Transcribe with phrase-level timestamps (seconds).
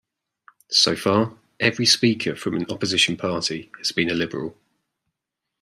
[0.71, 4.57] So far, every Speaker from an opposition party has been a Liberal.